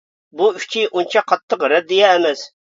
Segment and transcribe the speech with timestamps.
[0.39, 2.47] بۇ ئۈچى ئۇنچە قاتتىق رەددىيە ئەمەس.